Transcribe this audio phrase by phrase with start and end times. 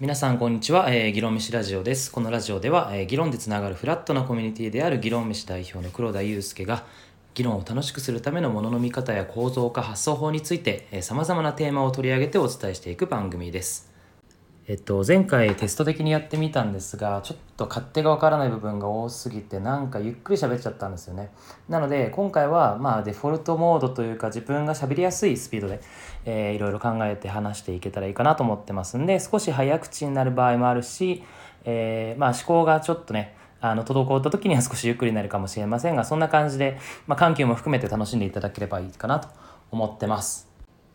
[0.00, 2.10] 皆さんこんにちは、えー、議論飯ラジオです。
[2.10, 6.84] このラジオでは、えー、議論でつながるフラットなコミュニティである議論飯代表の黒田祐介が
[7.34, 13.89] 議論を楽しくするためのものの見方や構造化発想法についてさまざまなテーマを取り上げてお伝えしていく番組です。
[14.70, 21.30] えっと、前回テスト的にやってみたんですがちょっと勝手がわからない部分が多すぎてなんかゆっくり喋っちゃったんですよね。
[21.68, 25.80] なので今回はまあデフォルトモードというか自分が喋りやすいスピードで、
[26.24, 31.24] えー、いろいろ考えて話していけたらいいかなと思ってますんで少し早口になる場合もあるし、
[31.64, 39.30] えー、まあ思考がちょっとねあの滞った時には少しゆっくりになるかもしれませんがそんな感じで、まあ、緩急も含めて楽しんでいただければいいかなと
[39.72, 40.49] 思ってます。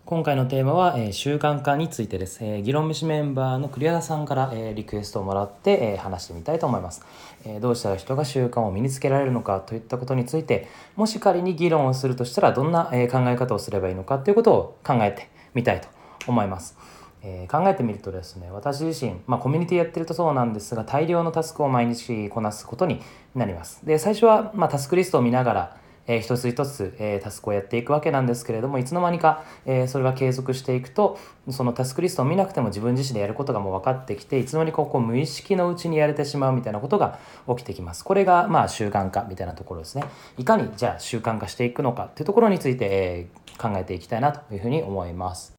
[0.06, 7.04] 今回のテーマは、えー、習慣化についてです、えー、議論飯メンバーの栗原さんから、えー、リクエストをもらって、え、話してみたいと思います、
[7.44, 15.88] え、どうしたら人が習慣を身につけられるのかといったことについてもし仮に議論をするとしたらどんな、え、考え方をすればいいのかということを考えてみたいと
[16.28, 16.78] 思います。
[17.24, 23.02] え、考えてみるとですね私自身、まあ、コミュニティやってるとそうなんですが大量のタスクを毎日こなすことに
[23.34, 23.84] なります。
[23.84, 31.18] で最初は、まあ、タスクリストを見ながらえー、一つ一つ、えー、タスクをやっていくわけなんですけれどもいつの間にか、えー、それが継続していくと
[31.50, 38.04] そのタスクリストを見なくても自分自身でやることがもう分かってきていつの間にかこう無意識のうちにやれてしまうみたいなことが起きてきます。
[38.04, 40.06] これがまあ習慣化みたいなところですね。
[40.38, 45.56] いかにじゃあ習慣化していくのかっていうところについて、えー、考えていきたいなというふうに思います。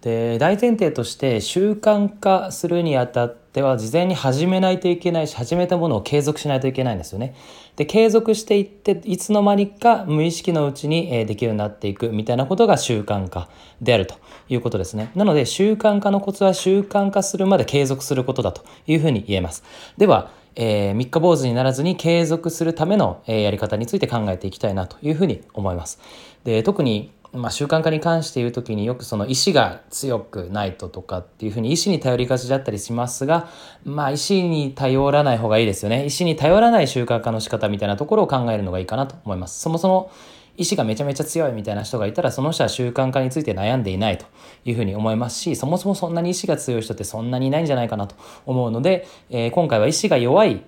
[0.00, 7.34] で大前提として習慣化するにあたってでは事前に始めないといけないし始めたものを継続しないといけないんですよね。
[7.74, 13.48] で継続していっていつの間にか無意識のうちにできるようになっていくみたいなことが習慣化
[13.82, 14.14] であると
[14.48, 15.10] いうことですね。
[15.16, 19.64] なので習慣化のコツは習慣化するまで継続することだというふうに言えます。
[19.96, 26.00] ではえー、三日坊主にならずに継続するための、え、やり方について考えていきたいなというふうに思います。
[26.42, 33.48] で特にまあ、習慣化に関して言う時によくその意志が強くないととかっていうふうに意志に頼りがちだったりしますが、
[33.84, 36.06] まあ、意志に頼らない方がいいですよね。
[36.06, 39.60] 意志に頼らない習慣化の仕方みたいなところを考えるのがいいかなと思います。
[39.60, 40.10] そもそも
[40.58, 44.26] 意志がめちゃめちゃ強いみたいな人がいたらその人は習慣化について悩んでいないと
[44.64, 50.64] いうふうに思いますしそもそもそんなに意志が強い人ってそんなにいないんじゃないかなと思うので、えー、今回は意志が弱い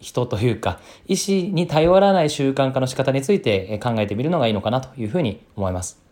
[0.00, 6.10] 人というか意思に頼らない習慣化の仕方について考えてみるのがいいのかなというふうに思います。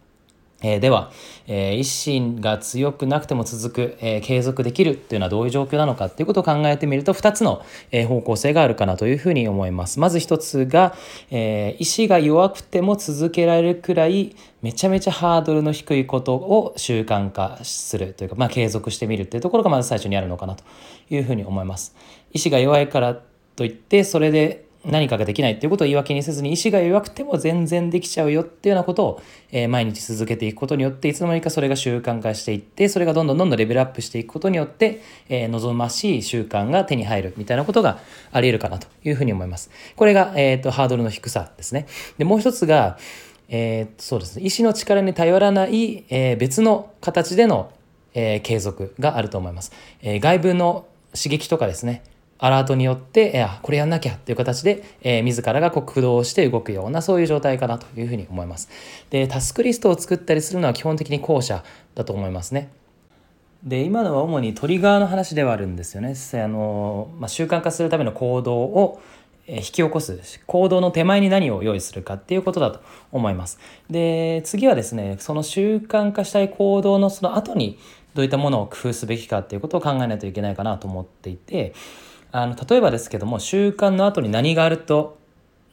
[0.60, 1.12] えー、では、
[1.46, 10.00] えー、一心が強くなくても続く、えー、継続できるっていうのはどういう状況なのかっていうことを考えてみると2つの、え方向性があるかなというふうに思います。
[10.00, 10.96] まず1つが、
[11.30, 20.64] え意志が弱くても続けられるくらいめちゃめちゃハードルの低いことを習慣化するというか、まあ、継続してみるっていうところがまず最初にあるのかなと
[21.08, 21.94] いうふうに思います。
[22.32, 23.20] 意志が弱いから
[23.58, 37.98] といってそれで何かができないっていうことを言い訳にせずに意志が弱くても全然できちゃうよっていうようなことを、え、毎日続けていくことによっていつの間にかそれが習慣化していってそれがどんどんどんどんレベルアップしていくことによって、え、望ましい習慣が手に入るみたいなことが
[38.30, 39.70] あり得るかなというふうに思います。
[39.96, 41.88] これが、えーと、ハードルの低さですね。
[42.16, 42.98] でもう一つが、
[43.48, 47.72] えー、そうですね意志の力に頼らない、えー、別の形での、
[48.14, 49.72] えー、継続があると思います。
[50.02, 50.86] え、外部の
[51.16, 52.04] 刺激とかですね
[52.38, 58.68] アラートによって、えこれやんなきゃっていう形で、えー、自らが駆動して動くようなそういう状態かなというふうに思います。
[59.10, 62.70] で、タスクリストを作ったりするのは基本的に後者だと思いますね。
[63.64, 66.14] で、今のは主にトリガーの話ではあるんですよね。
[66.34, 69.00] あの、まあ、習慣化するための行動を
[69.48, 73.58] 引き起こす行動の手前に何を用意するかっていうことだと思います。
[73.90, 77.78] で、次はですね、その習慣化したい行動のその後に
[78.14, 81.72] どういったものを工夫すべきかっていうことを考えないといけないかなと思っていて、
[82.30, 85.18] あの例えばですけども習慣の後に何があると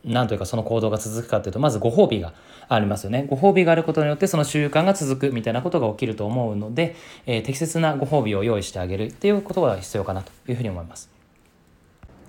[0.06, 2.34] 何というかその行動が続くかというとまずご褒美が
[2.68, 3.26] ありますよね。
[3.30, 6.96] ご褒美があることによってその習慣が続くみたいなことが起きると思うので、
[7.26, 9.06] えー、適切なご褒美を用意してあげる。
[9.08, 11.10] っていうことが必要かなというふうに思います。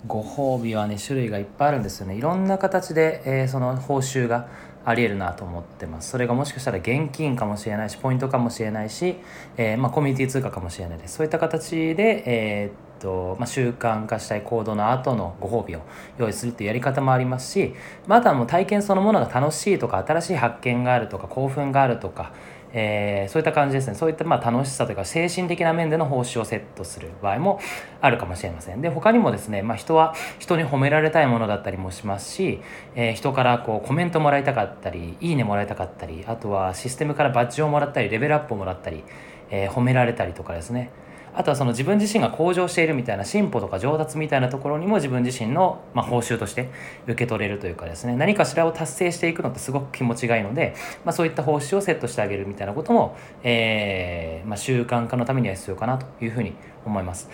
[0.06, 2.16] ご褒美はね種類がいっぱいあるんですよね。
[2.16, 4.48] いろんな形で、えー、その報酬が
[4.84, 6.10] ありえるなと思ってます。
[6.10, 9.16] それがもしかしたら現金かもしれないしポイントかもしれないし、
[9.56, 11.16] えー、まあ、コミュニティ通貨かもしれないです。
[11.16, 15.83] そういった形で、えーとまあ、習慣化したい行動の後のご褒美を
[16.19, 17.75] 用意するっていうやり方もありますし、
[18.07, 22.33] まあ、あとは体験そのものが楽しいとか新しい発見があるとか興奮があるとか、
[22.72, 23.95] えー、そういった感じですね。
[23.95, 27.60] そういったまあ楽しさというか精神的な面での報酬をセットする場合も
[28.01, 28.83] あるかもしれません。
[28.83, 32.60] で他にもですね、まあ、人は人に褒められたいものだったりもしますし、
[32.95, 39.04] えー、人からこうコメントもらいたかったりいいねもらいたかったりあとはシステムからバッジをもらったりレベルアップをもらったり、
[39.51, 40.91] えー、褒められたりとかですね。
[41.36, 46.71] あとはその自分自身が向上しているみたいな進歩とか上達みたいなところにも自分自身の、ま報酬として
[47.04, 50.74] 受け取れるというかですね何かしらを達成していくのってすごく気持ちがいいので、
[51.04, 56.54] まあ、そういった報酬をセットしてあげるみたいなことも、えー、まあ、習慣化のためには必要かなというふうに
[56.86, 57.28] 思います。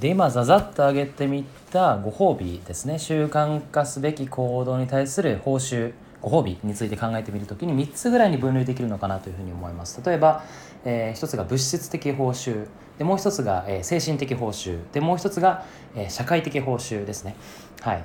[0.00, 5.92] で今ざざっと挙げてみたご褒美ですね習慣化すべき行動に対する報酬
[6.24, 10.00] ご褒美について考えてみるときに3つぐらいに分類できるのかなというふうに思います。
[10.02, 10.42] 例えば、
[10.86, 12.66] えー、1つが物質的報酬
[12.96, 17.36] でもう1つが、えー、精神的報酬でもう1つが、えー、社会的報酬ですね。
[17.82, 18.04] はい。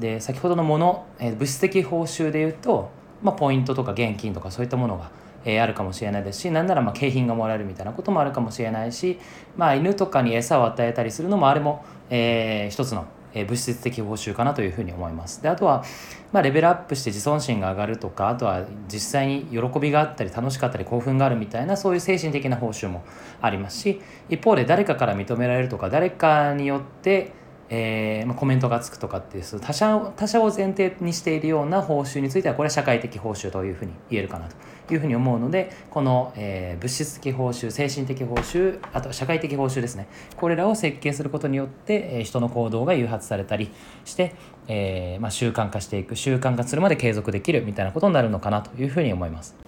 [0.00, 2.90] で先ほどのもの、えー、物質的報酬でいうと、
[3.22, 5.12] まあ、ポイントとか現金とかそういったものが
[5.44, 9.18] えー、あるかもしれないですしなんならまあ景品がもらえるみたいなこともあるかもしれないし、
[9.56, 15.42] まあ、犬とかに餌を与えたりするのもあれも、えー、一つのえ物質的報酬かなというふうに思います。
[15.42, 15.84] であとは、
[16.32, 23.04] まあ、レベルアップして自尊心が上がるとかあとは実際に喜びがあったり楽しかったり興奮があるみたいなそういう精神的な報酬も
[23.40, 27.32] ありますし一方で誰かから認められるとか誰かによって
[27.76, 34.48] えーまあ、コメントがつくとかっていう他者他者を前提にしているような報酬についてはこれは社会的報酬というふうに言えるかな
[34.86, 40.06] というふうに思うのでこの、えー、物質的報酬精神的報酬あと社会的報酬ですね
[40.36, 43.70] これらを設計することによって、えー、人の行動が誘発されたり
[44.04, 44.34] して、
[44.68, 49.63] えーまあ、習慣化していく習慣化するまで継続できるみたいなことになるのかなというふうに思います。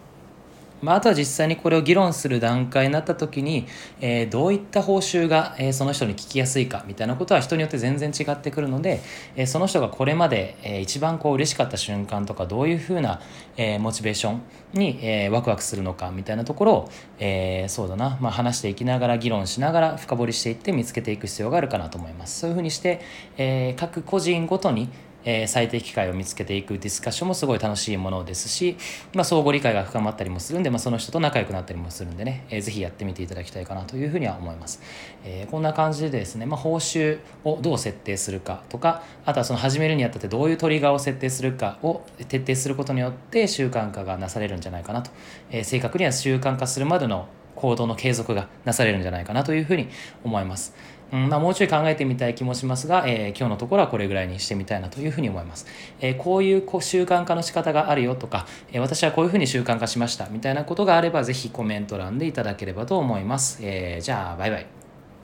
[0.82, 3.66] まあ、あとは実際にこれを議論する段階になった時に、
[4.00, 9.00] えー、どういった報酬が、えー、その人に聞きやすいかみたいなことは人によって全然違ってくるので、
[9.36, 13.20] えー、その人がこれまで、えー、一番こう嬉しかった瞬間とかどういうふうな、
[13.56, 14.42] えー、モチベーション
[14.74, 22.40] に、えー、ワクワクするのかみたいなところを、えー、そうだな、まあ、話していきながら議論しながら深掘りしていって見つけていく必要があるかなと思います。
[22.40, 23.00] そういうふうにして、
[23.38, 24.90] えー、各個人ごとに
[25.26, 28.76] えー、最適解を見つけていくディスカッションもすごい楽しいものですし、
[29.12, 34.80] まあ、相互理解が深まったりもするんで、まあ、その人と仲良くなったりもするんでね、えー、ぜひやってみていただきたいかなというふうには思います。
[35.24, 45.10] えー、こんな感じでですね、まあ、報酬をどう設定するかとか、あとはその始めるにあたってどういうトリガーを設定するかを徹底することによって習慣化がなされるんじゃないかなと。
[45.50, 47.26] えー、正確には習慣化するまでの
[47.56, 49.88] 行動の継続がなされるんじゃないかなというふうに
[50.22, 50.74] 思います。
[51.12, 55.66] うんまあ、もうちょい考えてみたい気もしますが、えー、今日のところはこれぐらいにしてみたいなというふうに思います。
[56.00, 63.60] えー、こういうこう習慣化の仕方があるよとか、えー、私はこういうふうに習慣化しましたみたいなことがあれば、ぜひコメント欄でいただければと思います。
[63.62, 64.75] えじゃあ、バイバイ。